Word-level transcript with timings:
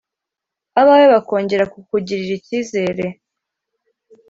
abawe 0.81 1.05
bakongera 1.13 1.65
kukugirira 1.73 2.31
icyizere 2.39 3.05